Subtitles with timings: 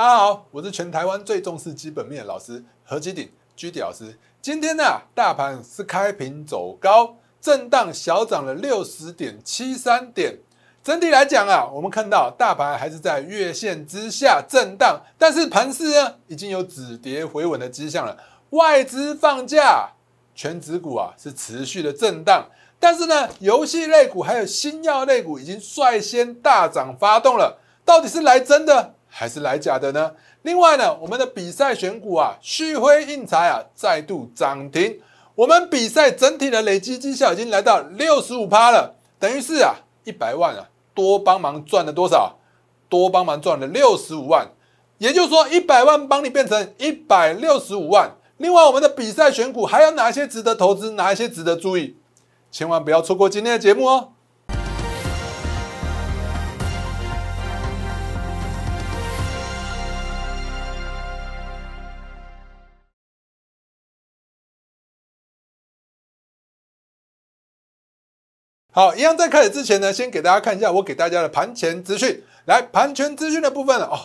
[0.00, 4.18] 大家好，我是全台湾最重视基本面的老师何基鼎居迪老师。
[4.40, 4.82] 今天呢，
[5.14, 10.38] 大盘是开平走高，震荡小涨了六十点七三点。
[10.82, 18.16] 整体来讲啊，我们看到大盘还是在月线之下震荡，但是盘势呢已经有止跌回稳的迹象了。
[18.52, 19.90] 外资放假，
[20.34, 22.48] 全指股啊是持续的震荡，
[22.78, 27.58] 但是呢，游戏类股还有新药类股已经率先大涨发动了。
[27.84, 30.12] 到底是来真的还是来假的呢？
[30.42, 35.00] 另外呢，我们的比赛选股啊，旭辉印材啊再度涨停，
[35.34, 40.68] 我们比赛整体的累积绩效已经来到六十五趴了，等于是啊一百万啊。
[40.92, 42.38] 多帮忙赚了多少？
[42.88, 44.48] 多帮忙赚了六十五万，
[44.98, 48.10] 也就是说一百万帮你变成一百六十五万。
[48.38, 50.92] 另外，我们的比赛选股还有哪些值得投资？
[50.92, 51.96] 哪一些值得注意？
[52.50, 54.12] 千万不要错过今天的节目哦！
[68.72, 72.22] 好，一样在开始之前呢，先给大家看一下我给大家的盘前资讯。
[72.44, 73.98] 来，盘前资讯的部分哦，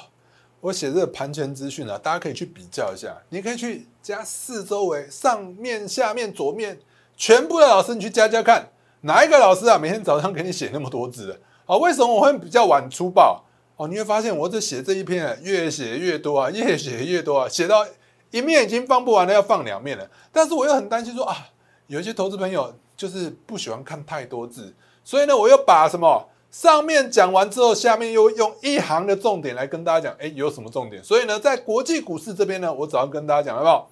[0.60, 3.16] 我写这个盘前资讯啊，大家可以去比较一下。
[3.30, 6.80] 你可以去加四周围上面、下面、左面，
[7.16, 8.68] 全部的老师你去加加看，
[9.02, 11.40] 哪一个老师啊，每天早上给你写那么多字的？
[11.66, 13.46] 好，为什么我会比较晚出报？
[13.76, 17.86] 哦，你会发现我这写这一篇越写越多啊，越写越多啊，写到
[18.32, 20.10] 一面已经放不完了，要放两面了。
[20.32, 21.50] 但是我又很担心说啊，
[21.86, 22.74] 有一些投资朋友。
[22.98, 31.04] 就是不喜欢看太多字，所以呢，我又把什么上面讲完之后，下面又用一行的重点来跟大家讲，哎，有什么重点？
[31.04, 33.90] 所以呢，在国际股市这边呢，我早上跟大家讲，好不好？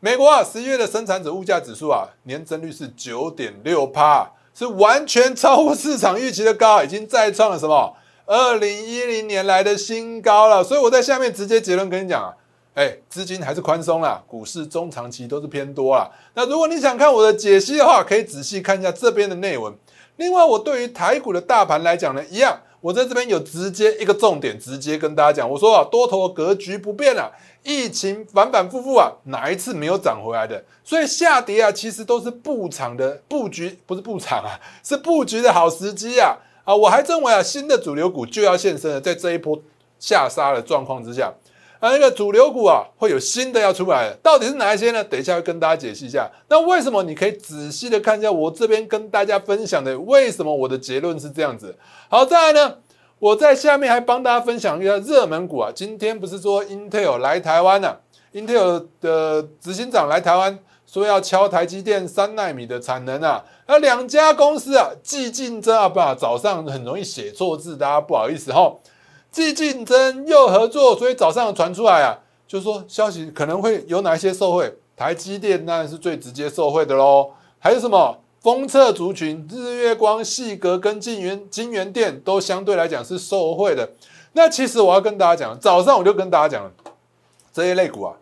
[0.00, 10.62] 美国啊，十一月的生产者物价指数啊，年增率是九点六帕，是完全超乎市场预期的高，已经再创了什么二零一零年来的新高了。
[10.62, 12.36] 所以我在下面直接结论跟你讲啊。
[12.74, 16.10] 哎，资金还是宽松啦，股市中长期都是偏多啦。
[16.34, 19.74] 那如果你想看我的解析的话，可以仔细看一下这边的内文。
[20.16, 27.30] 另外，我对于台股的大盘来讲呢，一样，我在这边有直接一个重点，直接跟大家讲，我说啊，多头格局不变了，
[27.62, 30.64] 疫情反反复复啊，哪一次没有涨回来的？
[30.82, 36.36] 所以下跌啊，其实都是布场的布局，不是布场啊， 是布局的好时机啊。
[36.64, 39.60] 啊，我还认为啊，新的主流股就要现身了，在这一波
[39.98, 41.32] 下杀的状况之下。
[41.82, 45.02] 啊，那个主流股啊，会有新的要出来，到底是哪一些呢？
[45.02, 46.30] 等一下会跟大家解析一下。
[46.48, 47.02] 那为什么？
[47.02, 51.76] 你可以仔细的看一下我这边跟大家分享的，为什么我的结论是这样子。
[52.08, 52.76] 好，再来呢，
[53.18, 55.72] 我在下面还帮大家分享一下热门股啊。
[55.74, 57.96] 今天不是说 Intel 来台湾呢
[58.32, 60.56] ？Intel 的执行长来台湾，
[60.86, 63.44] 说要敲台积电三纳米的产能啊。
[63.66, 68.72] 那两家公司啊，既竞争啊，不，早上很容易写错字，大家不好意思哈。
[69.32, 77.30] 既竞争又合作，所以早上传出来啊，就是说消息可能会有哪一些受贿，台积电当然是最直接受贿的喽。
[77.58, 83.92] 还有什么封测族群，日月光、细格跟金源金源电都相对来讲是受贿的。
[84.34, 86.70] 那其实我要跟大家讲，早上我就跟大家讲了，
[87.52, 88.16] 这一类股啊，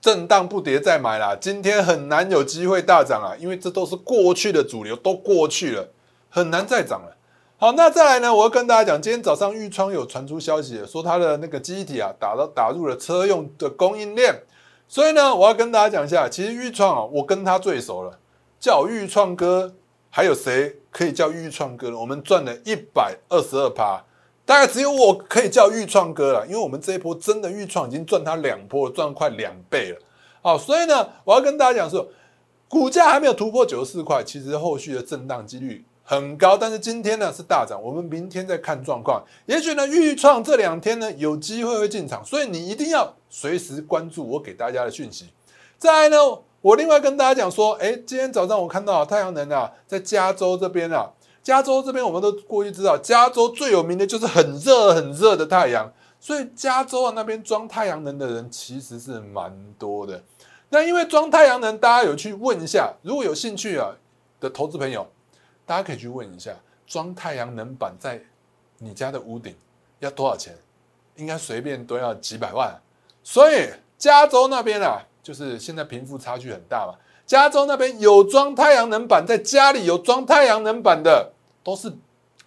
[0.00, 5.88] 震荡不跌再买啦，今天很难有机会大涨啊，因为这都是过去的主流，都过去了，
[6.30, 7.13] 很难再涨了。
[7.64, 8.34] 好，那再来呢？
[8.34, 14.38] 我要跟大家讲，今天早上玉创有传出消息，说它的那个机体啊，打到打入了车用的供应链。
[14.86, 18.18] 所以呢，我要跟大家讲一下，其实玉创啊，我跟他最熟了，
[18.60, 19.72] 叫玉创哥。
[20.10, 21.98] 还有谁可以叫玉创哥呢？
[21.98, 24.04] 我们赚了一百二十二趴，
[24.44, 29.98] 大概只有我可以叫玉创哥了，因为我们这一波真的玉创已经赚他两波，赚快两倍了。
[30.42, 32.06] 好，所以呢，我要跟大家讲说，
[32.68, 35.82] 股价还没有突破九十四块，其实后续的震荡几率。
[36.06, 39.24] 很高，但是今天呢是大涨，我们明天再看状况。
[39.46, 45.30] 也许呢，预创这两天呢有机会会进场，所以你一定要随时关注我给大家的讯息。
[45.78, 46.16] 再来呢，
[46.60, 51.10] 我另外跟大家讲说，哎，今天早上我看到太阳能啊，在加州这边啊，
[51.42, 55.90] 加州这边我们都过去知道，加州最有名的就是很热很热的太阳，
[56.20, 60.22] 所以加州啊那边装太阳能的人其实是蛮多的。
[60.68, 63.92] 那因为装太阳能，大家有去问一下，如果有兴趣啊
[64.38, 65.06] 的投资朋友。
[65.66, 66.54] 大家可以去问一下，
[66.86, 68.20] 装太阳能板在
[68.78, 69.54] 你家的屋顶
[70.00, 70.54] 要多少钱？
[71.16, 72.78] 应该随便都要几百万。
[73.22, 76.94] 所以加州那边啊，就是现在贫富差距很大嘛。
[77.24, 81.32] 加州那边有装太阳能板，在家里有装太阳能板的，
[81.62, 81.90] 都是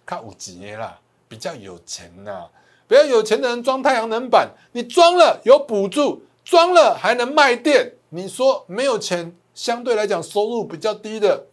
[0.04, 2.46] 靠五级啦，比较有钱呐。
[2.86, 7.94] 比较有钱的人装太阳能板，你装了有补助，装了还能卖电。
[8.10, 11.46] 你说没有钱，相对来讲收入比较低的。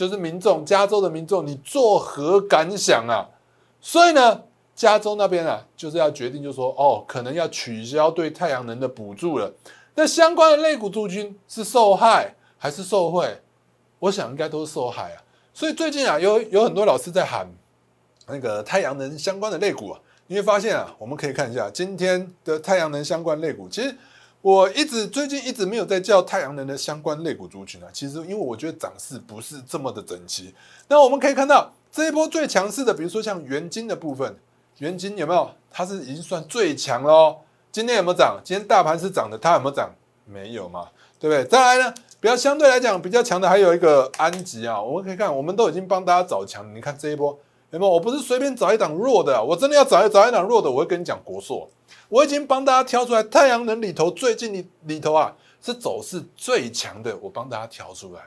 [0.00, 3.28] 就是民众，加州的民众，你作何感想啊？
[3.82, 4.44] 所以呢，
[4.74, 9.52] 加州那边啊，就是要决定，就说哦，可能要取消对太阳能的补助了。
[9.96, 13.42] 那相关的类股驻军是受害还是受惠？
[13.98, 15.20] 我想应该都是受害啊。
[15.52, 17.46] 所以最近啊，有有很多老师在喊
[18.26, 23.68] 那个太阳能相关的类股啊，你会发现啊，我们可以看一下今天的太阳能相关类股。
[23.68, 23.94] 其实
[24.42, 27.88] 我一直最近一直没有在叫太阳能的相关类股族群啊。
[27.92, 30.54] 其实因为我觉得涨势不是这么的整齐。
[30.88, 34.34] 那我们可以看到这一波最强势的，比如说像元金的部分，
[34.78, 35.50] 元金有没有？
[35.70, 37.36] 它是已经算最强喽。
[37.70, 38.40] 今天有没有涨？
[38.42, 39.90] 今天大盘是涨的，它有没有涨？
[40.24, 40.88] 没有嘛，
[41.18, 41.44] 对不对？
[41.44, 41.94] 再来呢？
[42.18, 46.74] 比较相对来讲比较强的还有一个安吉啊，我们可以看，我们都已经帮大家找强。
[46.74, 47.38] 你看这一波
[47.70, 47.90] 有没有？
[47.92, 51.68] 我不是随便找一档弱的，我真的要找一找一档弱的，我会跟你讲国硕。
[52.10, 58.20] 我已经帮大家挑出来，太阳能里头最近里里头啊是走势最强的，我帮大家挑出来，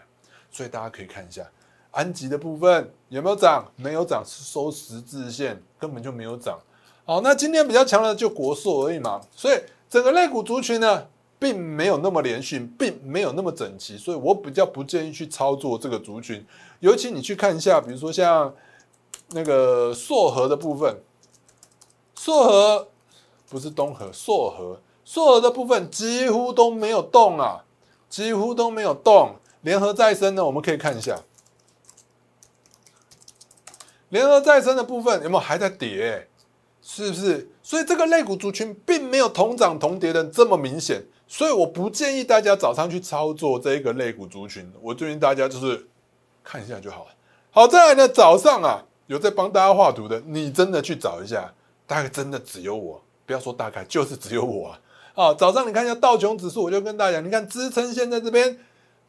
[0.49, 1.45] 所以大家可以看一下
[1.91, 3.71] 安吉的部分有没有涨？
[3.75, 6.57] 没有涨，是收十字线，根本就没有涨。
[7.05, 11.07] 好，那今天比较强的就国硕而已嘛，所以整个类股族群呢？
[11.39, 16.41] 并没有那么连续，并没有那么整齐，所以我比较不建议去操作这个族群。
[16.79, 18.55] 尤其你去看一下，比如说像
[19.31, 21.01] 那个硕和的部分，
[22.15, 22.87] 硕和
[23.53, 27.63] 不是东河，朔河，朔河的部分几乎都没有动啊，
[28.09, 29.35] 几乎都没有动。
[29.61, 31.21] 联合再生呢，我们可以看一下，
[34.09, 36.27] 联合再生的部分有没有还在跌？
[36.81, 37.47] 是不是？
[37.61, 41.05] 所以这个类股族群并没有同涨同跌的这么明显。
[41.27, 45.87] 所以我不建议大家早上去操作这一个类股族群，我建议大家就是
[46.43, 47.11] 看一下就好了。
[47.51, 51.53] 好，再来呢，早上啊有在帮大家画图的，你真的去找一下，
[51.85, 54.79] 大概真的只有我，不要说大概，就是只有我啊。
[55.15, 58.57] 啊，早上你看一下道琼指数，我就跟大家讲，你看支撑线在这边，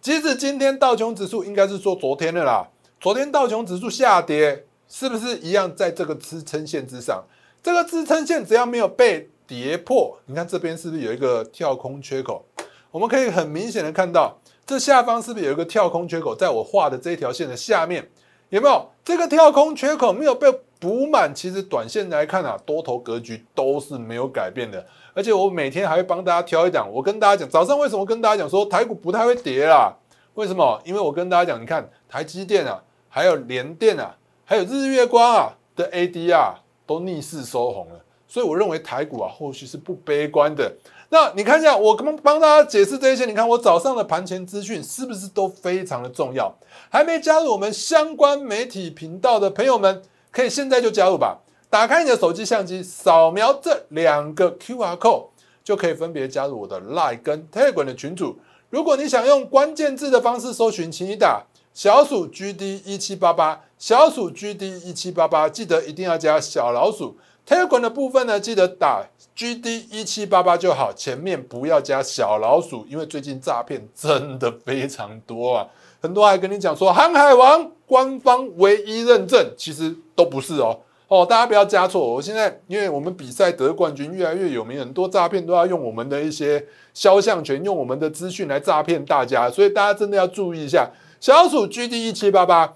[0.00, 2.68] 即使今天道琼指数应该是说昨天的啦，
[3.00, 7.24] 昨天道琼指数下跌，是不是一样在这个支撑线之上？
[7.62, 12.44] 这个支撑线只要没有被跌破，你看这边是不是有一个跳空缺口？
[12.90, 16.36] 我们可以很明显的看到，这下方是不是有一个跳空缺口？
[16.36, 18.06] 在我画的这一条线的下面，
[18.50, 20.52] 有没有这个跳空缺口没有被
[20.84, 21.34] 补满？
[21.34, 24.84] 其实短线来看啊，多头格局都是没有改变的。
[25.14, 26.86] 而且我每天还会帮大家挑一档。
[26.92, 29.94] 我跟大家讲，早上为什么跟大家讲说台股不太会跌啦？
[30.34, 30.78] 为什么？
[30.84, 34.14] 因为我跟大家讲，你看台积电啊，还有联电啊，
[34.44, 38.04] 还有日月光啊的 ADR 都逆势收红了。
[38.28, 40.70] 所以我认为台股啊，后续是不悲观的。
[41.08, 46.52] 那你看一下，我刚帮大家解释这些，你看我早上的盘前资讯是不是都非常的重要？
[46.90, 50.02] 还没加入我们相关媒体频道的朋友们，
[50.34, 51.38] 可以现在就加入吧。
[51.70, 55.26] 打开你的手机相机，扫描这两个 QR code，
[55.62, 58.36] 就可以分别加入我的 Line 跟 Telegram 的群组。
[58.70, 67.16] 如果你想用关键字的方式搜寻，请你打小鼠 GD 一七八八，小鼠 GD 一七八八，记得一定要加小老鼠。
[67.46, 69.04] Telegram 的部分呢，记得打
[69.36, 75.68] GD 一七八八就好，前面不要加小老鼠，因为最近诈骗真的非常多啊，
[76.04, 80.78] 很多还跟你讲说航海王官方唯一认证，其实都不是哦
[81.08, 82.06] 哦，大家不要加错。
[82.06, 92.74] 我现在因为我们比赛得冠军越来越有名，很多诈骗都要用我们的一些肖像权，用我们的资讯来诈骗大家，所以大家真的要注意一下，小鼠 GD 一七八八。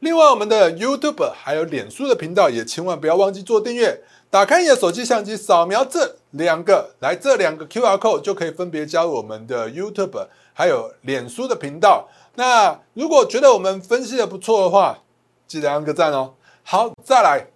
[0.00, 4.00] 另外，我们的 YouTube 还有脸书的频道也千万不要忘记做订阅。
[4.30, 12.08] 打开你的手机相机，扫描这两个，来这两个 QR code 就可以分别加入我们的 YouTube 还有脸书的频道。
[12.36, 14.98] 那如果觉得我们分析的不错的话，
[15.46, 16.34] 记得按个赞哦。
[16.62, 17.46] 好，再来，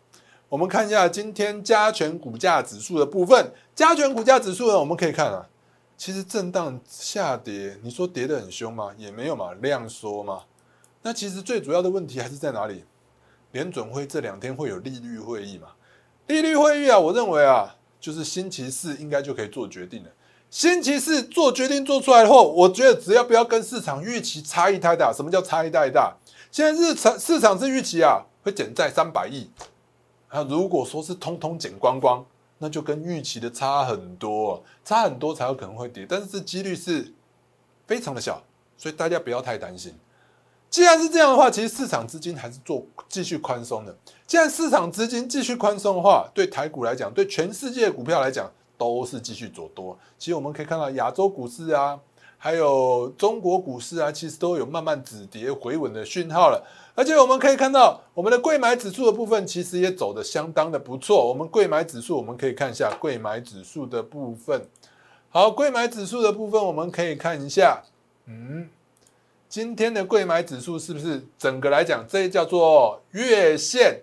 [0.48, 3.52] 我们看一下今天加权股价指数的部分。
[3.74, 5.48] 加权股价指数呢，我们可以看啊，
[5.96, 8.92] 其实震荡下跌，你说跌得很凶吗？
[8.96, 10.42] 也没有嘛，量缩嘛。
[11.02, 12.84] 那其实最主要的问题还是在哪里？
[13.52, 15.68] 联准会这两天会有利率会议嘛？
[16.26, 20.10] 利率会议啊，我认为啊，就是星期四应该就可以做决定了。
[20.50, 25.12] 星期四做决定做出来后，我觉得只要不要跟市场预期差异太大。
[25.12, 26.16] 什么叫差异太大？
[26.50, 29.50] 现在日场市场是预期啊，会减债三百亿。
[30.28, 32.24] 啊，如果说是通通减光光，
[32.58, 37.12] 那就跟预期的差很多，差很多才有可能会跌，但是这几率是
[37.86, 38.42] 非常的小，
[38.76, 39.94] 所以大家不要太担心。
[40.70, 43.96] 既然是这样的话，其实市场资金还是做继续宽松的。
[44.26, 49.98] 既然市场资金继续宽松的话，对台股来讲，对全世界股票来讲，都是继续走多。
[50.16, 52.00] 其实我们可以看到，亚洲股市啊，
[52.38, 56.64] 还有中国股市啊，其实都有慢慢止跌回稳的讯号了。
[56.94, 61.28] 而且我们可以看到，我们的贵买指数的部分其实也走得相当的不错。
[61.28, 64.66] 我们贵买指数，我们可以看一下贵买指数的部分。
[65.28, 67.82] 好，贵买指数的部分，我们可以看一下，
[68.26, 68.70] 嗯。
[69.50, 74.02] 今天的贵买指数是不是整个来讲，这叫做月线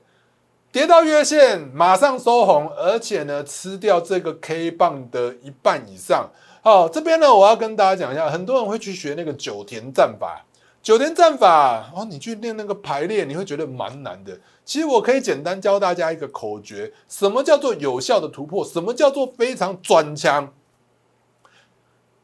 [0.75, 6.29] 跌到月线马上收红，而且呢吃掉这个 K 棒的一半以上。
[6.62, 10.46] 好，这边呢我要跟大家讲一下，很多人会去学那个九田战法。
[10.84, 14.38] 九田战法哦，你去练那个排列，你会觉得蛮难的。
[14.65, 18.65] 其实我可以简单教大家一个口诀：什么叫做有效的突破？
[18.65, 20.51] 什么叫做非常转强？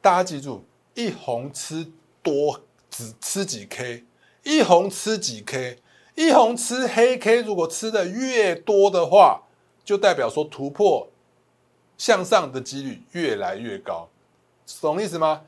[0.01, 1.89] 大家记住，一红吃
[2.21, 4.03] 多只吃几 K，
[4.43, 5.77] 一红吃几 K，
[6.15, 9.43] 一红吃黑 K，如果吃的越多的话，
[9.83, 11.07] 就代表说突破
[11.97, 14.09] 向上的几率越来越高，
[14.81, 15.41] 懂意思吗？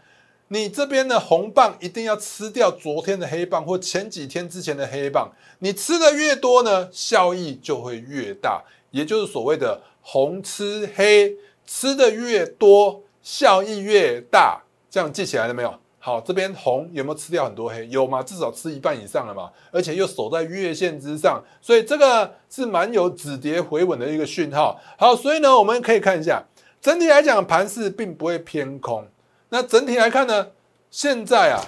[0.49, 14.61] 你这边的红棒一定要吃掉昨天的黑棒或前几天之前的黑棒，你吃的越多呢，效益就会越大，也就是所谓的红吃黑，吃的越多，效益越大。
[14.91, 15.79] 这样记起来了没有？
[16.05, 17.87] 好，这边红有没有吃掉很多黑？
[17.87, 18.21] 有吗？
[18.21, 24.77] 至少吃一半以上了嘛，而且又守在月线之上，所以这个是蛮有止跌回稳的一个讯号。
[24.97, 26.43] 好，所以呢，我们可以看一下，
[26.81, 29.07] 整体来讲盘势并不会偏空。
[29.47, 30.49] 那整体来看呢，
[30.91, 31.63] 现在啊，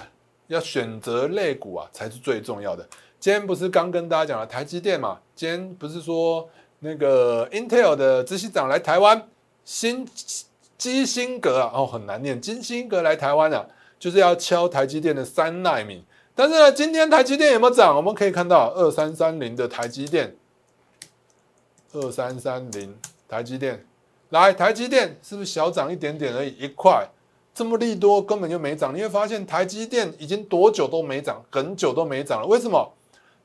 [0.48, 2.86] 要选择类股啊，才是最重要的。
[3.18, 5.18] 今天不是刚跟大家讲了台积电嘛？
[5.34, 6.46] 今天不是说
[6.80, 9.26] 那个 Intel 的执行长来台湾，
[9.64, 10.06] 新
[10.76, 13.66] 基辛格啊，哦，很难念，基辛格来台湾啊，
[13.98, 16.04] 就是要敲台积电的三纳米。
[16.34, 17.96] 但是呢，今天台积电有没有涨？
[17.96, 20.36] 我们可以看到二三三零的台积电，
[21.92, 22.96] 二三三零
[23.28, 23.86] 台积电，
[24.30, 26.48] 来台积电是不是小涨一点点而已？
[26.58, 27.08] 一块。
[27.54, 32.46] 这么利多根本就没涨，你会发现台积电已经多久都没涨，很久都没涨了。
[32.46, 32.92] 为什么？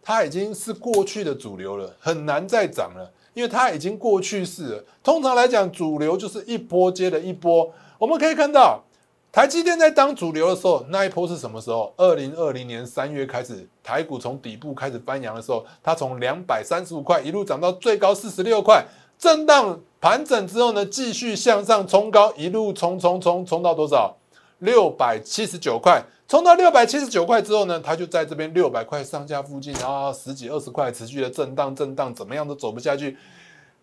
[0.04, 4.84] 它已经是过去的主流了，很难再涨了，因为它已经过去式了。
[5.02, 7.74] 通常来讲，主流就是一波接的一波。
[7.98, 8.84] 我们可以看到，
[9.32, 11.94] 台积电在当主流的时候，那一波是什么时候？
[11.96, 18.86] 二零二零年三月开始，台股从底部开始翻扬的时候，它从两百三十五块一路涨到最高四十六块。
[19.18, 24.18] 震荡盘整之后呢，继续向上冲高，一路冲冲冲冲到多少？
[24.60, 26.04] 六百七十九块。
[26.28, 33.18] 冲到六百七十九块之后呢，它就在这边六百块上下附近，然后十几二十块持续的震荡震荡，怎么样都走不下去，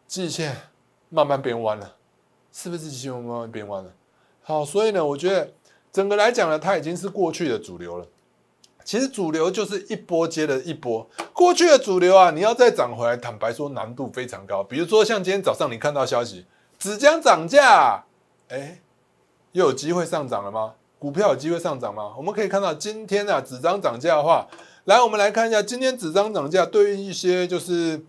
[0.07, 0.55] 季线
[1.09, 1.95] 慢慢变弯了，
[2.53, 3.91] 是不是季线慢慢变弯了？
[4.49, 5.53] 好，所以呢，我觉得
[5.93, 8.07] 整个来讲呢，它已经是过去的主流了。
[8.83, 14.65] 其实主流就是一波接的一波，过去的主流啊，你要再涨回来，坦白说难度非常高。
[14.65, 16.47] 比如说像今天早上你看到消息，
[16.79, 18.03] 纸浆涨价，
[18.49, 18.81] 哎，
[19.53, 20.73] 又有机会上涨了吗？
[20.99, 22.15] 股票有机会上涨吗？
[22.17, 24.49] 我们可以看到今天啊，纸张涨价的话，
[24.85, 28.03] 来我们来看一下今天纸张涨价对于一些就是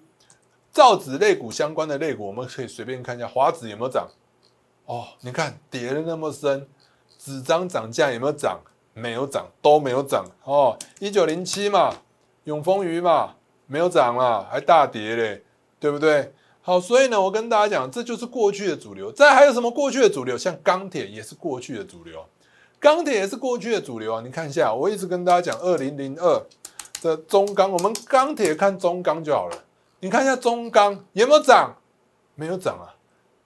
[0.72, 4.08] 造纸类股相关的类股，我们可以随便看一下华纸有没有涨？
[4.90, 6.68] 哦，你看跌的那么深，
[7.20, 8.60] 纸张涨价有没有涨？
[8.96, 10.76] 没有涨，都没有涨哦。
[10.98, 11.94] 一九零七嘛，
[12.46, 13.36] 永丰鱼嘛，
[13.68, 15.44] 没有涨了，还大跌嘞，
[15.80, 16.34] 对不对？
[16.64, 19.12] 好，所以呢，我跟大家讲，这就是过去的主流。
[19.12, 20.36] 再还有什么过去的主流？
[20.36, 22.26] 像钢铁也是过去的主流，
[22.80, 24.22] 钢铁也是过去的主流啊。
[24.26, 26.44] 你看一下，我一直跟大家讲，二零零二
[27.04, 29.64] 的中钢，我们钢铁看中钢就好了。
[30.00, 31.76] 你看一下中钢有没有涨？
[32.34, 32.98] 没有涨啊。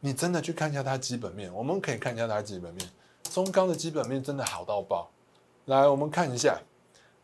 [0.05, 2.85] 你真的去看一下它基本面，我们可以看一下它基本面，
[3.31, 5.09] 中钢的基本面真的好到爆。
[5.63, 6.59] 来，我们看一下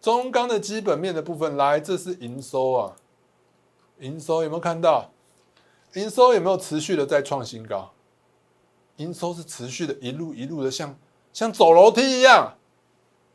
[0.01, 1.57] 中钢的基本面的部分。
[1.57, 2.95] 来，这是营收啊，
[3.99, 5.11] 营收有没有看到？
[5.95, 7.91] 营收有没有持续的在创新高？
[8.95, 10.97] 营收是持续的，一路一路的像
[11.33, 12.55] 像走楼梯一样，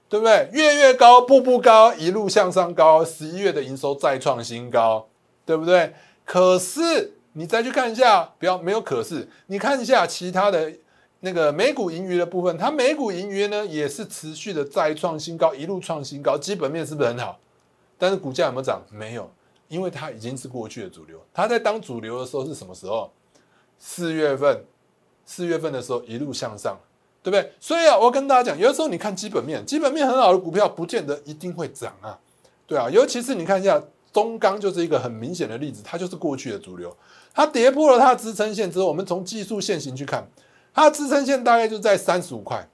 [0.08, 0.48] 对不对？
[0.54, 3.04] 月月高，步步高，一路向上高。
[3.04, 5.06] 十一月的营收再创新高，
[5.44, 5.92] 对不对？
[6.24, 10.72] 可是你再去看一下，不要没有可是，你看一下其他的。
[11.20, 17.38] 那个美股盈余的部分，它美股盈余呢也是持续的再创新高，一路创新高，基本面是不是很好？
[17.96, 18.82] 但是股价有没有涨？
[18.90, 19.30] 没有，
[19.68, 21.18] 因为它已经是过去的主流。
[21.32, 23.10] 它在当主流的时候是什么时候？
[23.78, 24.66] 四月份，
[25.24, 26.78] 四月份的时候一路向上，
[27.22, 27.50] 对不对？
[27.58, 32.18] 所以啊，我跟大家讲，有的时候你看基本面，基本面很好的股票，不见得一定会涨啊，
[32.66, 32.90] 对啊。
[32.90, 33.82] 尤其是你看一下
[34.14, 36.96] 中钢，就是一个很明显的例子，它就是过去的主流，
[37.34, 40.26] 它跌破了它的支撑线之后，我们从技术线型去看。
[40.72, 42.66] 它的支撑线大概就在三十五块，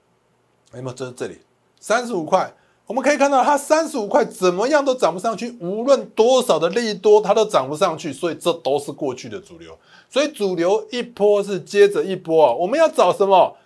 [0.73, 0.93] 有没有？
[0.95, 1.39] 这是这里
[1.79, 2.53] 三十五块，
[2.85, 9.77] 我们可以看到它三十五块怎么样都涨不上去，无论多少的利多，它都涨不上去，所以这都是过去的主流。
[10.09, 13.57] 所以主流一波是接着一波啊，我们要找什么？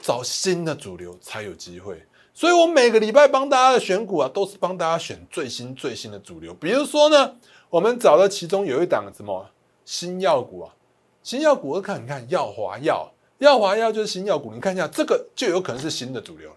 [0.00, 2.00] 找新的主流才有机会。
[2.38, 6.54] 所以我每个礼拜帮大家的选股啊，都是帮大家选最新最新的主流。
[6.54, 7.34] 比如说呢，
[7.68, 9.44] 我们找到其中有一档什么
[9.84, 10.72] 新药股啊，
[11.24, 13.10] 新药股，我看你看药华药。
[13.38, 16.48] 耀华药就是新药股，你看一下这个就有可能是新的主流，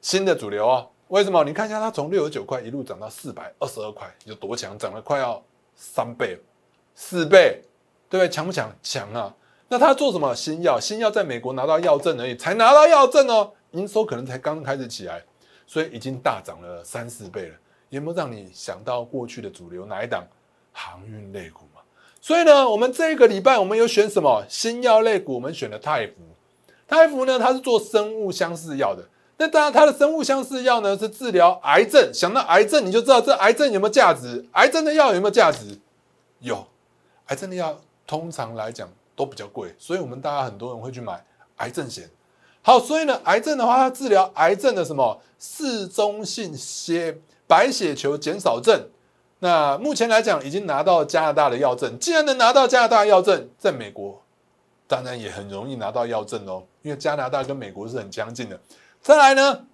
[0.00, 0.86] 新的主流啊？
[1.08, 1.44] 为什么？
[1.44, 4.78] 你看一下它从六十九块一路涨到四百二十二块，有多强？
[4.78, 5.42] 涨了快要
[5.74, 6.40] 三倍，
[6.94, 7.62] 四倍，
[8.08, 8.30] 对不对？
[8.30, 8.74] 强不强？
[8.82, 9.34] 强啊！
[9.68, 10.34] 那他做什么？
[10.34, 15.22] 新药，新药在美国拿到药证而已，才拿到药证哦，营收可能才刚开始起来，
[15.66, 17.54] 所以已经大涨了三四倍了。
[17.90, 20.26] 有没有让你想到过去的主流哪一档
[20.72, 21.80] 航运类股嘛？
[22.20, 25.34] 所以呢，我们这个礼拜我们有选什么新药类股？
[25.34, 26.14] 我们选了泰福。
[26.88, 29.04] 泰福呢，它是做生物相似药的。
[29.38, 32.12] 那当然，它的生物相似药呢是治疗癌症。
[32.12, 34.44] 想到癌症，你就知道这癌症有没有价值？
[34.52, 35.78] 癌症的药有没有价值？
[36.40, 36.66] 有。
[37.26, 38.88] 癌症的药通常来讲。
[39.16, 41.24] 都比较贵，所以我们大家很多人会去买
[41.56, 42.06] 癌症险。
[42.66, 48.88] 好，所以呢，癌症的话，它治疗癌症的什么嗜中性血白血球减少症。
[49.38, 51.96] 那目前来讲，已经拿到加拿大的药证。
[52.00, 54.20] 既然能拿到加拿大药证，在美国
[54.88, 58.58] 当然也很容易拿到药证哦，因为加拿大跟美国是很相近的。
[59.00, 59.64] 再来呢，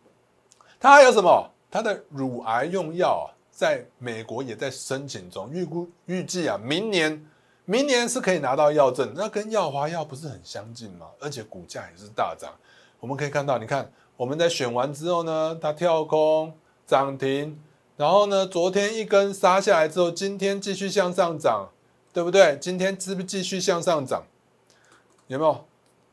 [0.78, 1.50] 它还有什么？
[1.70, 7.26] 它的乳癌用药啊，在美国也在申请中，预估预计啊，明年。
[7.64, 11.06] 明年是可以拿到药证，那跟药华药不是很相近吗？
[11.20, 12.52] 而且股价也是大涨。
[13.02, 16.54] 我们可以看到，你看我们在选完之后呢，它跳空
[16.86, 17.58] 涨停，
[17.96, 21.70] 然后呢，昨天一根杀下来之后，今天继续向上涨，
[22.12, 22.56] 对不对？
[22.60, 24.22] 今天是不是继续向上涨？
[25.26, 25.64] 有没有？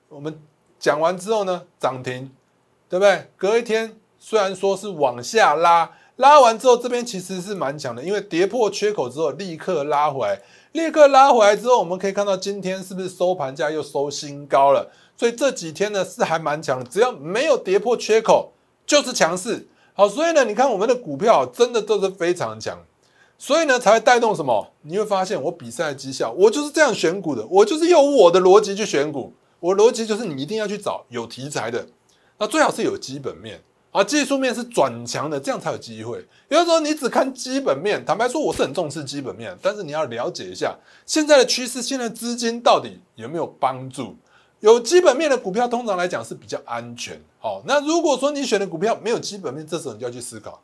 [0.08, 0.42] 我们
[0.80, 2.32] 讲完之后呢，涨停，
[2.90, 3.30] 对不对？
[3.38, 10.42] 隔一天虽然说是往下拉，拉完之后这边其实是蛮强的，因为跌破缺口之后立刻拉回来。
[10.72, 14.92] 立刻拉回来之后，我们可以看到今天是不是收盘价又收新高了？
[15.20, 18.54] 所以这几天呢是还蛮强的，只要没有跌破缺口
[18.86, 19.68] 就是强势。
[19.94, 22.80] 好，所以呢，你看我们的股票真的都是非常强，
[23.38, 24.72] 所以呢才会带动什么？
[24.84, 29.34] 你会发现我比赛的绩效，我就是这样选股的，我就是用我的逻辑去选股。
[29.60, 31.86] 我逻辑就是你一定要去找有题材的，
[32.38, 33.62] 那最好是有基本面。
[33.92, 36.26] 啊，技术面是转强的，这样才有机会。
[36.48, 44.16] 有的时候你只看基本面，坦白说我是很重视基本面，但是你要了解一下现在的趋势，现在资金到底有没有帮助？
[44.60, 47.20] 有基本面的股票通常来讲是比较安全。
[47.40, 50.62] 好，那如果说你选的股票没有基本面，这时候你就要去思考，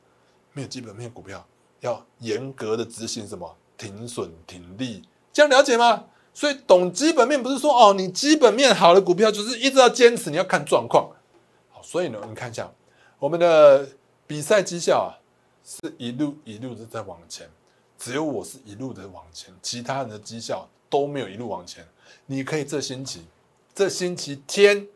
[0.53, 1.45] 没有基本面股票
[1.79, 6.05] 要严格的执行什么停损停利，这样了解吗？
[6.33, 11.09] 所以懂基本面不是说哦，你基本面好的股票就是一直要坚持，你要看状况。
[11.71, 12.69] 好，所以呢，你看一下。
[13.17, 13.87] 我们的
[14.27, 15.15] 比赛绩效啊，
[15.63, 17.49] 是一路一路的在往前，
[17.97, 21.87] 只有我是一路的往前，其他人的绩效都没有一路往前。
[22.25, 23.25] 你可以这星期，
[23.75, 24.87] 这星期天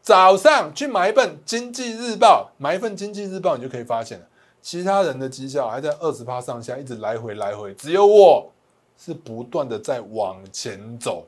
[0.00, 4.26] 早上去买一份《经济日报》，买一份《经济日报》，你就可以发现了，
[4.62, 8.50] 其他人的绩效还在二十趴上下，一直来回来回，只有我
[8.96, 11.26] 是不断的在往前走。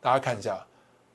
[0.00, 0.64] 大家看一下，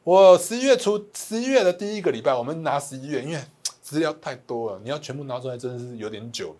[0.04, 3.42] 我十一月初，十一月的第一个礼拜，我们拿十一月，因为。
[3.82, 6.56] 资料太多了，你要全部拿出来，真的是有点久。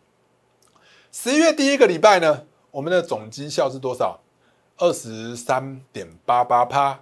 [1.12, 4.20] 十一月第一个礼拜呢，我们的总绩效是多少？
[4.78, 7.00] 二十三点八八趴。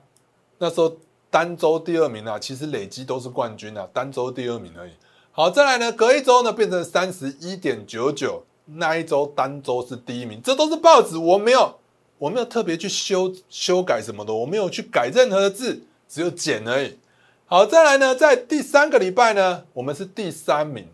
[0.58, 0.98] 那时候
[1.30, 4.92] 单周第二名啊，其实累积都是冠军啊，单周第二名而已。
[5.32, 10.42] 好，再来呢，隔一周呢变成三十一点九九，那一周单周是第一名。
[10.42, 11.76] 这都是报纸，我没有，
[12.18, 16.98] 我没有特别去修修改什么的，我没有去改任何的字，只有减而已。
[17.46, 20.88] 好，再来呢，在第三个礼拜呢，我们是第三名。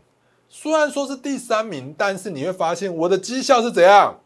[0.50, 4.20] 虽然说是第三名，但是你会发现我的绩效是怎样，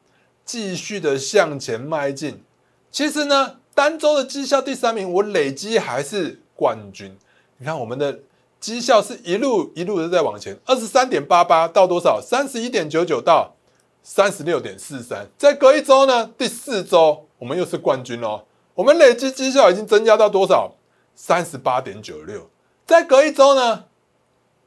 [0.43, 2.43] 继续的向前迈进。
[2.91, 7.16] 其实呢，单周的绩效第三名，我累积还是冠军。
[7.60, 8.22] 你看我们的
[8.60, 12.20] 绩效是一路一路的在往前，二十三点八八到多少？
[12.20, 13.54] 三十一点九九到
[14.02, 15.28] 三十六点四三。
[15.38, 18.46] 再隔一周呢，第四周我们又是冠军哦。
[18.74, 20.74] 我们累积绩效已经增加到多少？
[21.16, 22.50] 三十八点九六，
[22.88, 23.86] 再隔一周呢？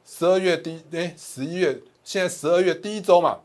[0.05, 3.39] 十二月第哎，十一月，现在十二月第一周嘛。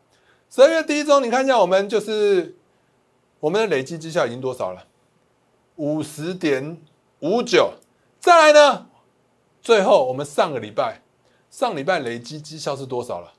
[0.49, 2.55] 十二月第一周，你看一下，我们就是
[3.41, 4.85] 我们的累计绩效已经多少了？
[5.77, 6.81] 五十点
[7.21, 7.75] 五九。
[8.21, 8.87] 再来呢？
[9.63, 11.01] 最后我们上个礼拜，
[11.51, 13.33] 上礼拜累积绩效是多少了？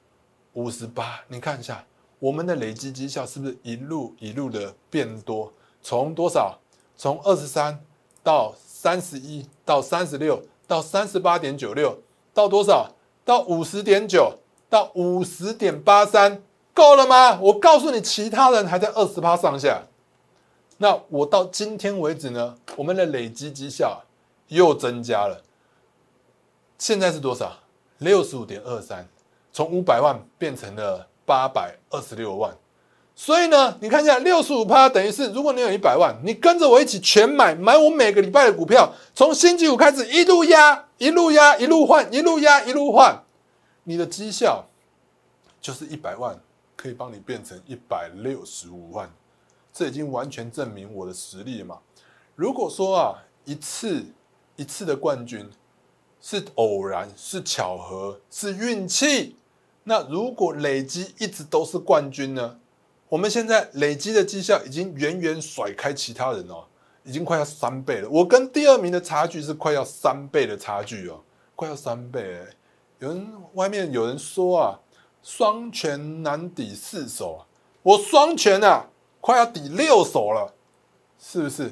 [0.54, 1.22] 五十八。
[1.28, 1.86] 你看一下，
[2.20, 5.54] 我们的累积绩效是不是一路一路的变多？
[5.82, 6.60] 从多少？
[6.96, 7.80] 从二十三
[8.24, 8.56] 到。
[8.80, 11.98] 三十一到三十六到三十八点九六
[12.32, 12.92] 到多少？
[13.26, 14.38] 到五十点九
[14.70, 16.44] 到五十点八三，
[16.76, 17.40] 够了吗？
[17.42, 19.87] 我告诉你，其他人还在二十趴上下。
[20.78, 24.04] 那我到今天为止呢，我们的累积绩效
[24.48, 25.44] 又增加了。
[26.78, 27.58] 现在是多少？
[27.98, 29.08] 六十五点二三，
[29.52, 32.56] 从五百万变成了八百二十六万。
[33.16, 43.24] 所以呢，你看一下六十五趴，等于是如果你有一百万，你跟着我一起全买，买我每个礼拜的股票，从星期五开始一路压，一路压，一路换，一路压，一路换，
[43.86, 44.68] 你的绩效
[45.60, 46.40] 就是一百万，
[46.76, 49.12] 可以帮你变成一百六十五万，
[49.78, 51.78] 这已经完全证明我的实力了嘛。
[52.34, 54.04] 如果说啊，一次
[54.56, 55.48] 一次的冠军
[56.20, 59.36] 是偶然、是巧合、是运气，
[59.84, 62.58] 那如果累积一直都是冠军呢？
[63.08, 66.66] 我们现在累积的绩效已经远远甩开其他人哦，
[67.04, 68.10] 已经快要三倍了。
[68.10, 71.22] 我跟第二名的差距是快要三倍的差距哦，
[71.56, 72.40] 快要三倍。
[72.98, 74.80] 有人外面有人说啊，
[75.22, 77.46] 双拳难抵四手啊，
[77.84, 78.88] 我双拳啊，
[79.20, 80.54] 快要抵六手了，
[81.20, 81.64] 是不是？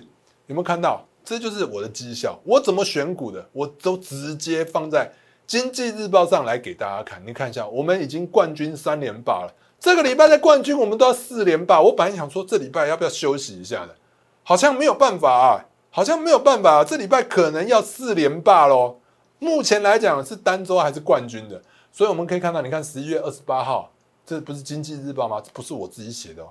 [0.47, 1.05] 有没有看到？
[1.23, 2.39] 这就是我的绩效。
[2.43, 3.49] 我怎么选股的？
[3.51, 5.12] 我都直接放在
[5.47, 7.25] 经济日报上来给大家看。
[7.25, 9.53] 你看一下，我们已经冠军三连霸了。
[9.79, 11.81] 这个礼拜的冠军，我们都要四连霸。
[11.81, 13.95] 我本来想说这礼拜要不要休息一下的，
[14.43, 16.84] 好像没有办法啊，好像没有办法。
[16.84, 18.99] 这礼拜可能要四连霸喽。
[19.39, 23.91] 目前来讲是单周还是冠军的，所以我们可以看到，你看十一月二十八号，
[24.25, 25.41] 这不是经济日报吗？
[25.43, 26.49] 这不是我自己写的哦，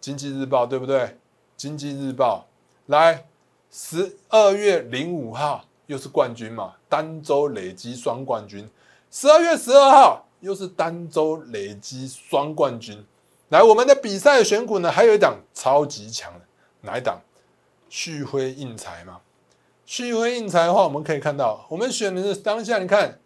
[0.00, 1.18] 经济日报对不对？
[1.56, 2.46] 经济日报
[2.86, 3.24] 来。
[3.70, 6.76] 十二月零五号又是冠军嘛？
[6.88, 8.66] 单周累积双冠军。
[9.10, 13.04] 十二月十二号又是单周累积双冠军。
[13.50, 16.40] 来，我们的比赛选股呢，还有一档超级强的，
[16.80, 17.20] 哪一档？
[17.90, 19.20] 旭辉印材嘛。
[19.84, 23.20] 旭辉印材的话，我们可以看到，我们选的是当下，你看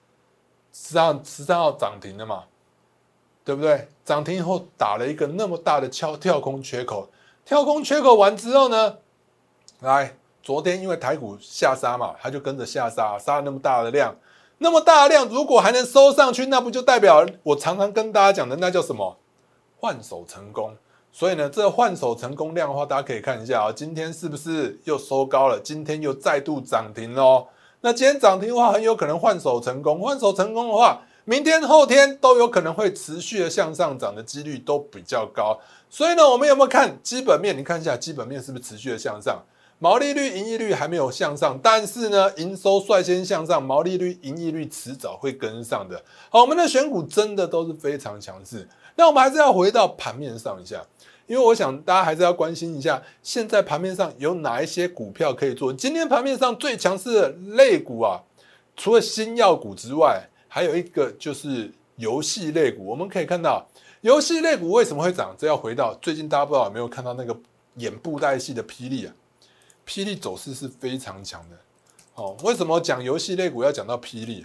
[0.72, 2.46] 十三十三号涨停了嘛？
[3.44, 3.88] 对不对？
[4.04, 7.08] 涨停以后打了一个那么大的跳跳空缺口，
[7.44, 8.96] 跳空缺口完之后呢，
[9.80, 10.14] 来。
[10.44, 14.12] 昨天因为台股下杀嘛，它就跟着下杀，杀了那么大的量，
[14.58, 19.16] 那么大的量，如果还能收上去，那不就代表我常常跟大家讲的那叫什么
[19.78, 20.76] 换手成功？
[21.12, 25.60] 所以呢，这换手成功量的话，大家可以看一下啊，今天是不是又收高了？
[25.60, 27.46] 今天又再度涨停哦。
[27.82, 30.00] 那今天涨停的话，很有可能换手成功。
[30.00, 35.60] 换手成功的话，明天后天都有可能会持续的向上涨的几率都比较高。
[35.88, 37.56] 所以呢，我们有没有看基本面？
[37.56, 39.42] 你看一下基本面是不是持续的向上？
[39.78, 46.00] 毛利率、盈利率还没有向上，但是呢，营收率先向上，毛利率、盈利率迟早会跟上的。
[46.30, 48.68] 好，我们的选股真的都是非常强势。
[48.94, 50.84] 那我们还是要回到盘面上一下，
[51.26, 55.72] 因为我想大家还是要关心一下，现在盘面上有哪一些股票可以做？
[55.72, 58.20] 今天盘面上最强势的类股啊，
[58.76, 62.84] 除了新药股之外，还有一个就是游戏类股。
[62.84, 63.66] 我们可以看到，
[64.02, 65.34] 游戏类股为什么会涨？
[65.38, 67.34] 这要回到最近大家不知道有没有看到那个
[67.76, 69.14] 演布袋戏的霹雳啊？
[69.86, 71.58] 霹雳走势是非常强的，
[72.16, 74.44] 哦，为什么讲游戏类股要讲到霹雳？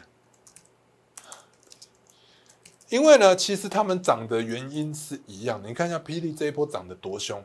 [2.88, 5.62] 因为呢，其实他们涨的原因是一样。
[5.66, 7.44] 你看一下霹雳这一波涨得多凶，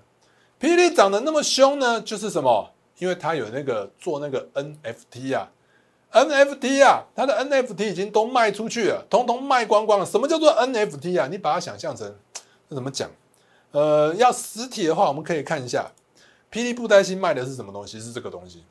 [0.60, 2.72] 霹雳涨得那么凶呢，就是什么？
[2.98, 5.50] 因为它有那个做那个 NFT 啊
[6.12, 10.06] ，NFT 啊，它的 NFT 已经都卖出去了，通通卖光光了。
[10.06, 11.28] 什么叫做 NFT 啊？
[11.30, 12.14] 你把它想象成，
[12.68, 13.10] 那怎么讲？
[13.72, 15.90] 呃，要实体的话，我们可以看一下。
[16.52, 17.98] 霹雳布袋戏卖的是什么东西？
[17.98, 18.62] 是这个东西，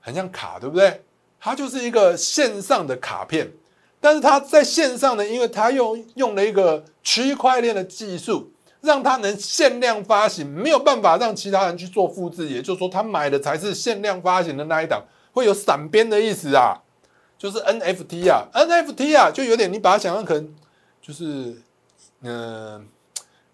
[0.00, 1.02] 很像卡，对不对？
[1.38, 3.52] 它就是一个线上的卡片，
[4.00, 8.50] 但是它在线上呢，因为它用用了一个区块链的技术，
[8.80, 12.48] 让它能限量发行，没有办法让其他人去做复制。
[12.48, 15.04] 也就是说，他买的才是限量发行的那一档，
[15.36, 16.80] 会有闪边的意思啊，
[17.36, 20.54] 就是 NFT 啊，NFT 啊，就有点你把它想象成
[21.02, 21.62] 就是
[22.22, 22.88] 嗯，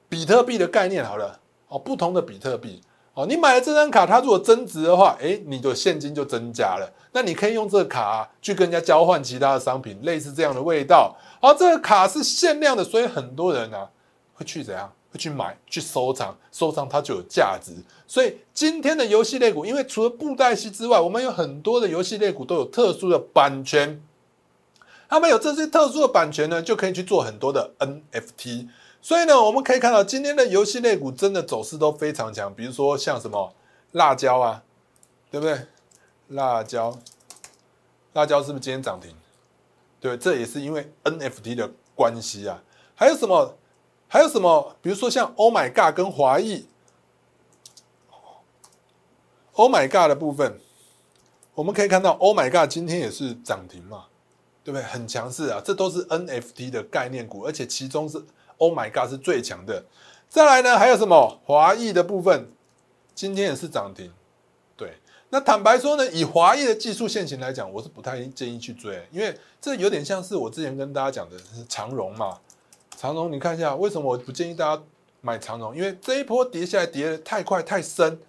[0.09, 2.81] 比特币的概念好了哦，不同的比特币。
[3.15, 6.89] 哦，你买了这张卡，它如果增值的话，诶，你的现金就增加了。
[7.13, 11.17] 那你可以用这个卡去跟人家交换其他的商品，类似这样的味道。
[11.41, 13.89] 而这个卡是限量的，所以很多人呢
[14.35, 14.91] 会去怎样？
[15.13, 17.73] 会去买、去收藏，收藏它就有价值。
[18.07, 24.03] 所以今天的游戏类股，因为除了布袋戏之外，我们有很多的游戏类股都有特殊的版权。
[25.09, 28.69] 他们有这些特殊的版权呢，就可以去做很多的 NFT。
[29.03, 33.53] 所以呢，我们可以看到今天的游戏类股真的走势都非常强，比如说像什么
[33.91, 34.63] 辣椒啊，
[35.31, 35.67] 对不对？
[36.29, 36.99] 辣椒，
[38.15, 39.15] 辣椒是不是今天涨停？
[40.01, 42.63] 对，这也是因为 NFT 的关系啊。
[42.95, 43.59] 还有什么？
[44.13, 44.77] 还有什么？
[44.83, 46.67] 比如说像 Oh My God 跟华裔
[49.55, 50.61] ，Oh My God 的部分，
[51.55, 54.09] 我们可以看到 Oh My God 今天也是涨停嘛，
[54.63, 54.83] 对不对？
[54.83, 58.23] 很强势啊，这都是 NFT 的概念股，而且其中是。
[58.59, 59.87] Oh my god，是最强的。
[60.29, 62.53] 再来呢，还有什么华裔的部分？
[63.15, 64.13] 今天也是涨停。
[64.77, 64.99] 对，
[65.31, 72.39] 那坦白说呢，以华裔的技术线型来讲，我是不太建议去追，因为这有点像是我之前跟大家讲的是长荣嘛。
[73.03, 74.83] 长荣，你看一下，为什么我不建议大家
[75.23, 75.75] 买长荣？
[75.75, 78.21] 因为这一波跌下来跌的太快太深，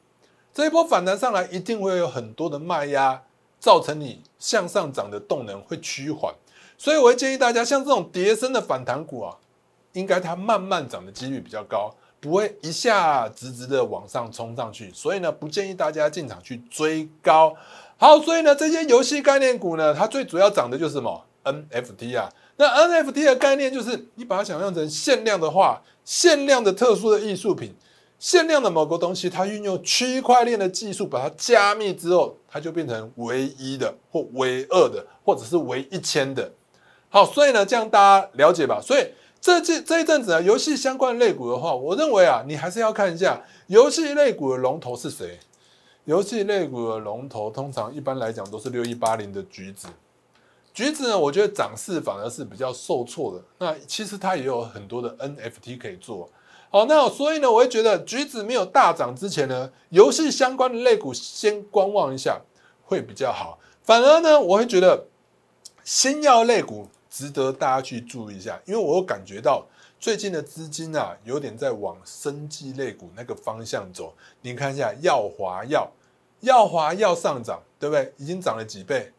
[0.51, 3.21] 这一波反弹上来一定会有很多的卖压，
[3.59, 6.33] 造成你向上涨的动能会趋缓。
[6.75, 9.37] 所以我会建议大家，像这种跌深的反弹股啊。
[9.91, 17.55] 应该它慢慢涨的几率比较高，不会一下直直的往上冲上去，所以呢，不建议大家进场去追高。
[17.97, 22.27] 好，所以呢，这些游戏概念股呢，它最主要涨的就是什么 NFT 啊？
[22.55, 27.73] 那 NFT 的概念就是你把它想象成限量的话，限量的特殊的艺术品，
[28.19, 36.51] 限量的某个东西，它运用区块链的技术把它加密之后，它就变成唯一的或唯二的，或者是唯一千的。
[37.09, 38.79] 好，所以呢，这样大家了解吧？
[38.81, 39.07] 所以
[39.41, 45.39] 这这这一阵子啊，游戏相关类股的话，我认为啊，你还是要看一下游戏类股的龙头是谁。
[46.05, 49.87] 游戏类股的龙头，通常一般来讲都是六一八零的橘子。
[50.73, 53.43] 橘子呢，我觉得涨势反而是比较受挫的。
[53.59, 56.29] 那其实它也有很多的 NFT 可以做。
[56.69, 62.41] 好，那所以呢，我会觉得橘子没有大涨之前呢，游戏相关的类股先观望一下
[62.83, 63.59] 会比较好。
[63.83, 65.05] 反而呢，我会觉得
[65.83, 69.65] 新药类股值得大家去注意一下，因为我有感觉到。
[69.99, 74.13] 最近的资金啊，有点在往生技类股那个方向走。
[74.41, 75.89] 你看一下耀华药，
[76.41, 78.13] 耀华药上涨，对不对？
[78.17, 79.13] 已经涨了几倍，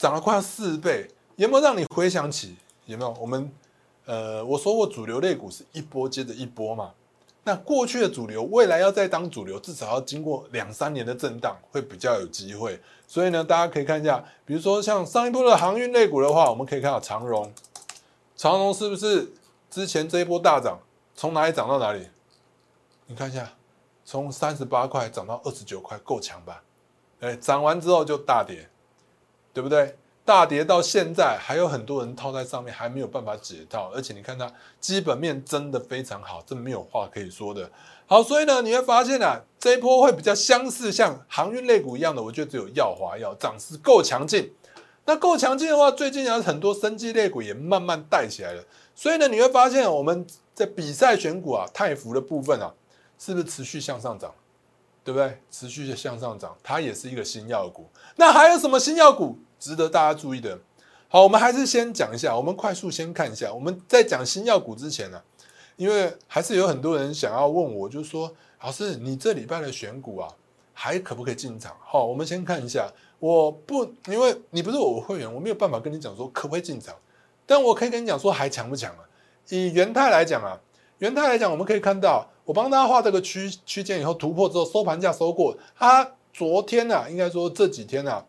[0.00, 1.06] 涨了快要四倍。
[1.36, 2.56] 有没有让你回想起？
[2.86, 3.14] 有没有？
[3.20, 3.52] 我们
[4.06, 6.92] 呃，我说过主流类股是一波接着一波嘛。
[7.44, 12.80] 那过去的主流，未来要再当主流，至少要经过两三年的震荡，会比较有机会。
[13.06, 17.52] 所以呢，大家可以看一下，比如说像上一波的航运类股的话，我们可以看到长荣，
[18.36, 19.30] 长荣是不是？
[19.70, 20.80] 之前这一波大涨，
[21.14, 22.08] 从哪里涨到哪里？
[23.06, 23.52] 你看一下，
[24.04, 26.62] 从三十八块涨到二十九块，够强吧？
[27.20, 28.68] 哎，涨完之后就大跌，
[29.52, 29.96] 对不对？
[30.22, 33.90] 大跌到现在，还有很多人套在上面，还没有办法解套。
[33.92, 37.68] 而且你看它基本面真的非常好，这没有话可以说的。
[38.06, 44.52] 好，所以呢，你会发现啊，这一波会比较相似，像航运类股一样的，我觉得只有耀华药涨势够强劲。
[45.06, 48.62] 那够强劲的话，最近有很多生机类股也慢慢带起来了。
[48.94, 52.72] 所以呢，你会发现我们在比赛选股啊，泰福的部分啊，
[53.18, 54.32] 是不是持续向上涨？
[55.02, 55.40] 对不对？
[55.50, 57.88] 持续的向上涨，它也是一个新药股。
[58.16, 60.58] 那还有什么新药股值得大家注意的？
[61.08, 63.52] 好，我们还是先讲一下，我们快速先看一下。
[63.52, 65.20] 我们在讲新药股之前呢，
[65.76, 68.32] 因为还是有很多人想要问我，就是说，
[68.62, 70.28] 老师，你这礼拜的选股啊，
[70.72, 71.76] 还可不可以进场？
[71.80, 72.88] 好，我们先看一下。
[73.18, 76.94] 我不，因为你不是我会员，我没有办法跟你讲说可不可以进场。
[77.44, 79.04] 但我可以跟你讲说还强不强啊？
[79.48, 80.58] 以元泰来讲啊，
[81.00, 88.22] 元泰来讲，我们可以看到，我帮大家画这个区区间以后突破之后收盘价收过，它昨天啊，应该说这几天啊，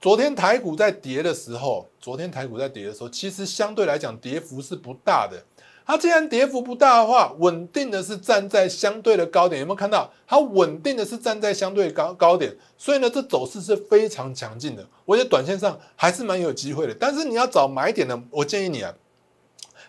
[0.00, 5.44] 昨天台股在跌的时候，昨天台股在跌的时候，其实相对来讲跌幅是不大的。
[5.84, 10.10] 它既然跌幅不大的话，稳定的是站在相对的高点，有没有看到？
[10.26, 14.86] 它稳定的是站在相对高高点，所以呢，这走势是非常强劲的。
[15.04, 18.94] 我觉得短线上还是蛮有机会的，但是你要找买点呢，我建议你啊，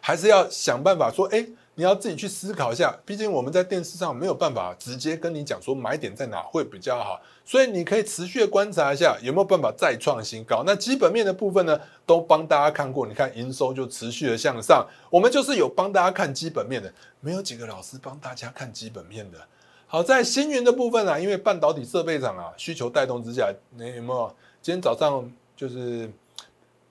[0.01, 1.47] 还是要想办法说，哎。
[1.79, 10.63] 你要自己去思考一下，毕竟我们在电视上没有办法直接跟你讲说买点在哪会比较好，所以你可以持续的观察一下有没有办法再创新高。
[10.65, 19.37] 那基本面的部分呢，都帮大家看过，你看营收就持续的向上，我们就是有帮大家看基本面的，没有几个老师帮大家看基本面的。
[19.85, 24.35] 好在星云的部分啊，因为半导体设备厂啊需求带动之下，你有没有？
[24.63, 26.11] 今天早上就是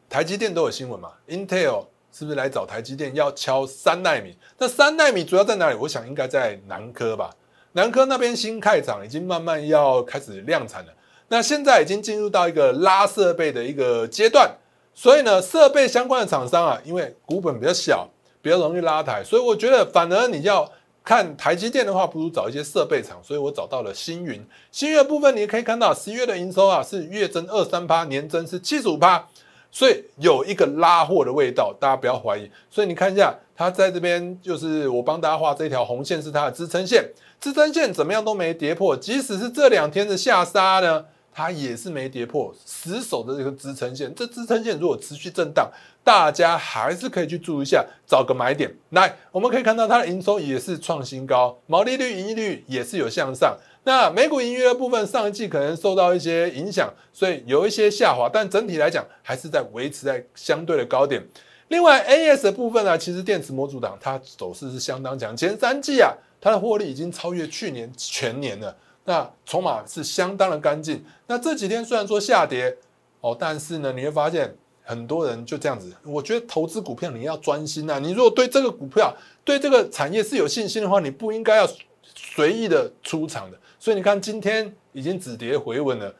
[0.08, 1.86] 台积电都有新闻嘛，Intel。
[2.18, 4.34] 是不是来找台积电要敲三纳米？
[4.56, 5.76] 那三纳米主要在哪里？
[5.76, 7.28] 我想应该在南科吧。
[7.72, 10.92] 南科那边新开厂，已经慢慢要开始量产了。
[11.28, 14.50] 那现在已经进入到一个拉设备的一个阶段，
[14.94, 18.08] 所以呢，设备相关的厂商啊，因为股本比较小，
[18.40, 20.72] 比较容易拉抬，所以我觉得反而你要
[21.04, 23.20] 看台积电的话，不如找一些设备厂。
[23.22, 24.42] 所以我找到了星云。
[24.72, 29.28] 星云的部分，你可以看到十一月的营收啊，是月增二三趴，年增是七十五趴。
[29.76, 32.50] 所以有一个拉货的味道，大家不要怀疑。
[32.70, 37.06] 所以你看一下，它在这边就是我帮大家画这条红线是它的支撑线，
[37.38, 44.10] 支撑线怎么样都没跌破，即使是这两天的下杀呢，它也是没跌破，死守的这个支撑线。
[44.14, 45.70] 这支撑线如果持续震荡，
[46.02, 48.74] 大家还是可以去注意一下，找个买点。
[48.92, 53.54] 来，我们可以看到它的营收也是创新高，毛利率、盈利率也是有向上。
[53.86, 61.24] 那美股盈余的部分，上一季可能受到一些影响，所以有一些下滑，但整体来讲还是在维持在相对的高点。
[61.68, 68.76] 另外，AS 的部分呢，其实电池模组档它走势是相当强，前三季啊，它的获利已经超越去年全年了。
[69.04, 71.04] 那筹码是相当的干净。
[71.28, 72.76] 那这几天虽然说下跌
[73.20, 75.92] 哦，但是呢，你会发现很多人就这样子。
[76.02, 81.68] 我觉得投资股票你要专心啊，你如果对这个股票、对这个产业是有信心的话，你不应该要
[82.16, 83.56] 随意的出场的。
[83.86, 86.12] 所以你看，今天已经止跌回稳了，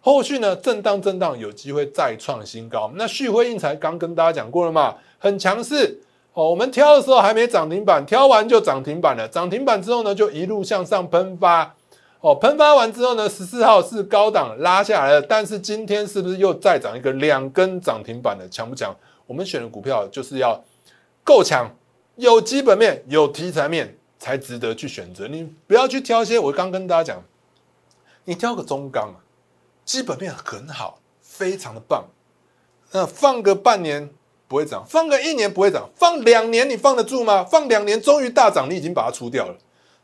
[0.00, 2.90] 后续呢震荡震荡，有机会再创新高。
[2.96, 6.00] 那旭辉印材刚跟大家讲过了嘛，很强势
[6.32, 9.28] 哦，我们挑的时候还没涨停板，挑完就涨停板了。
[9.28, 11.76] 涨停板之后呢，就一路向上喷发。
[12.18, 18.48] 哦，喷发完之后呢，十四号是高档拉下来了，但是今天是不是又再涨一个两根涨停板了？
[18.48, 18.92] 强不强？
[19.28, 20.60] 我们选的股票就是要
[21.22, 21.70] 够强，
[22.16, 25.28] 有基本面、有题材面才值得去选择。
[25.28, 27.22] 你不要去挑一些，我刚跟大家讲，
[28.24, 29.20] 你挑个中钢啊，
[29.84, 32.06] 基本面很好，非常的棒。
[32.92, 34.08] 那放个半年。
[34.46, 37.42] 不会涨，放个一年不会涨，放两年你放得住吗？
[37.42, 39.56] 放两年终于大涨，你已经把它出掉了，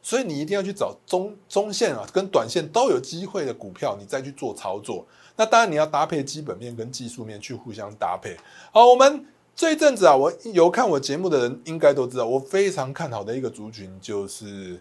[0.02, 5.06] 所以你一定要去找中中线啊，跟短线都有机会的股票，你再去做操作。
[5.36, 8.34] 那当然你要搭配基本面跟技术面去互相搭配。
[8.72, 14.80] 好，我们这一阵子啊，我有看我节目的人应该都知道，我非常看好的一个族群就是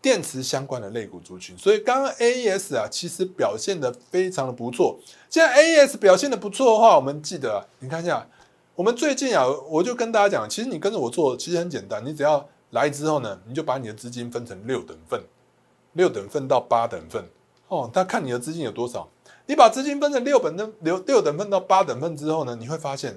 [0.00, 1.56] 电池相关的类股族群。
[1.58, 4.98] 所以刚刚 A E S 啊，其实表现的非常的不错。
[5.28, 8.26] 现在 A E S 表现的不错的话，我们记得你看一下。
[8.76, 12.02] 我们最近啊，我就跟大家讲，其实你跟着我做，其实很简单。
[12.02, 15.20] 你只要来之后呢，你就把你的资金分成六等份，
[15.92, 17.22] 六等份到八等份
[17.68, 17.90] 哦。
[17.92, 19.06] 他看你的资金有多少，
[19.44, 23.14] 你把资金分成六本六六等份到八等份之后呢，你会发现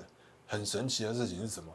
[0.54, 1.72] 很神奇的事情是什么？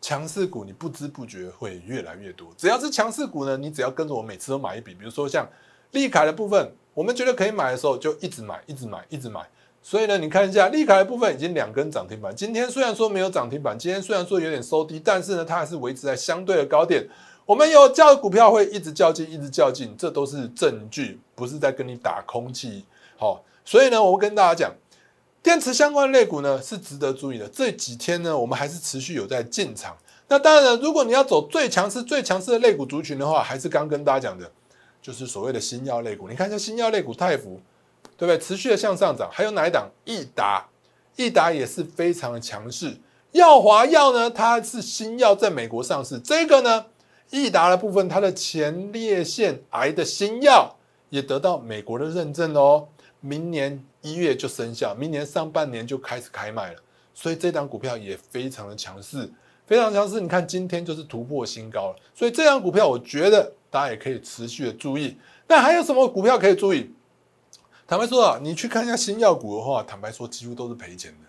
[0.00, 2.48] 强势股你不知不觉会越来越多。
[2.56, 5.48] 只要是强势股呢，你只要跟着我每次都买一笔，比如说像
[5.92, 9.48] 利凯的部分，我们觉得可以买的时候就一直买，一直买，一直买。
[9.82, 12.34] 所以呢，你看一下利凯的部分已经两根涨停板。
[12.34, 17.08] 今天虽然说没有涨停板，今天虽然说有点收低，但是呢，它还是维持在相对的高点。
[17.46, 22.84] 我们有叫股票会一直较劲，一直较劲，这都是证据，不是在跟你打空气。
[23.16, 24.72] 好，所以呢，我们跟大家讲，
[25.42, 27.48] 电池相关类股呢是值得注意的。
[27.48, 29.96] 这几天呢，我们还是持续有在进场。
[30.28, 34.50] 那当然了，如果你要走最强势、最强势的类股族群的话，还是刚跟大家讲的，
[35.00, 36.28] 就是所谓的新药类股。
[36.28, 37.60] 你看一下新药类股，泰福。
[38.16, 38.36] 对不对？
[38.36, 39.88] 持续的向上涨，还有哪一档？
[40.04, 40.66] 益达，
[41.14, 42.96] 益达也是非常的强势。
[43.30, 46.18] 耀华药呢，它是新药在美国上市。
[46.18, 46.86] 这个呢，
[47.30, 50.74] 益达的部分，它的前列腺癌的新药
[51.10, 52.88] 也得到美国的认证哦。
[53.20, 56.80] 明年一月就生效，明年上半年就开始开卖了。
[57.14, 59.30] 所以这档股票也非常的强势，
[59.66, 60.20] 非常强势。
[60.20, 61.96] 你看今天就是突破新高了。
[62.14, 65.16] 所以这档股票，我觉得大家也可以持续的注意。
[65.48, 66.94] 那还有什么股票可以注意？
[67.86, 71.26] 坦白说啊，你去看一下新药股的话，坦白说几乎都是赔钱的。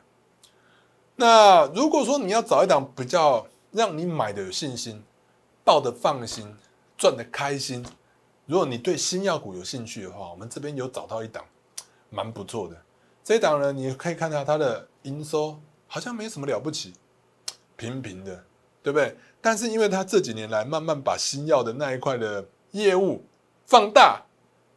[1.15, 5.01] 那如果说你要找一档比较让你买的有信心、
[5.63, 6.53] 抱的放心、
[6.97, 7.85] 赚的开心，
[8.45, 11.43] 如果你对新药股有兴趣的话，我们这边有找到一档
[12.09, 12.75] 蛮不错的。
[13.23, 16.93] 这一档呢，你可以看到它的营收好像没什么了不起，
[17.75, 18.43] 平平的，
[18.81, 19.15] 对不对？
[19.41, 23.23] 但是因为它这几年来慢慢把新药的那一块的业务
[23.65, 24.23] 放大。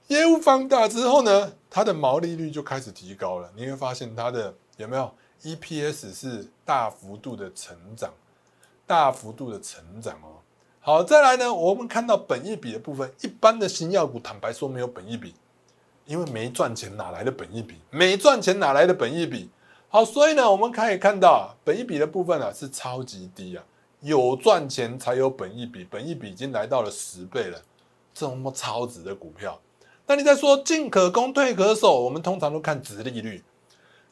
[0.08, 3.50] 业务放大之后呢，它的毛利率就开始提高了。
[3.56, 5.10] 你会发现它的有没有
[5.42, 8.12] EPS 是大幅度的成长，
[8.86, 10.42] 大幅度的成长哦。
[10.80, 15.34] 好，再来呢，我们看到本益比的部分，一般的新药股坦白说没有本益比，
[16.06, 17.76] 因为没赚钱哪来的本益比？
[17.90, 19.50] 没赚钱哪来的本益比？
[19.88, 23.62] 好，所以呢，我们可以看到本益比的部分啊是超级低啊，
[24.00, 27.60] 有赚钱才有本益比，本益比已经来到了十倍了，
[28.14, 29.60] 这么超值的股票。
[30.06, 33.44] 那你在说进可攻退可守，我们通常都看殖利率，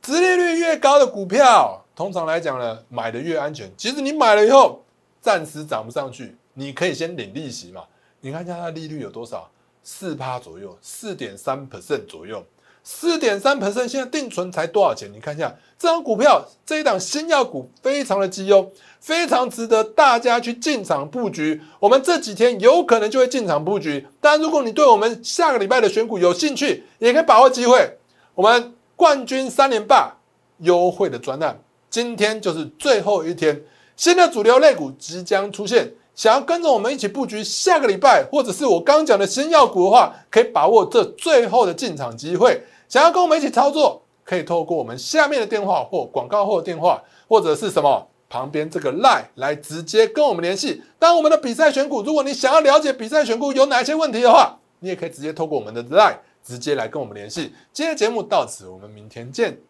[0.01, 3.71] 殖利率越高的股票，通常来讲呢，买的越安全。
[3.77, 4.85] 其实你买了以后，
[5.21, 7.85] 暂时涨不上去，你可以先领利息嘛。
[8.21, 9.51] 你看一下它利率有多少，
[9.83, 12.45] 四趴左右，四点三 percent 左右。
[12.83, 15.13] 四点三 percent，现在定存才多少钱？
[15.13, 21.61] 你看一下这张股票，这一档新药股非常的绩优，非常值得大家去进场布局。
[21.79, 24.07] 我们这几天有可能就会进场布局。
[24.19, 27.99] 但，如果你对我们下个礼拜的选股有兴趣，也可以把握机会。
[28.35, 30.17] 我们冠军三连霸
[30.61, 33.63] 优惠的专案，今天就是最后一天，
[33.95, 35.93] 新的主流类股即将出现。
[36.15, 42.63] 想要跟着我们一起布局下个礼拜，或者是我刚讲的新药股的话，可以把握这最后的进场机会。
[42.89, 50.83] 想要跟我们一起操作，可以透过我们下面的电话或广告后的电话，或者是什么旁边这个 line 来直接跟我们联系。
[50.99, 57.55] 当我们的比赛选股，如果你想要了解比赛选股有哪些问题的话，你也可以直接透过我们的 line 直接来跟我们联系。
[57.73, 59.70] 今天节目到此，我们明天见。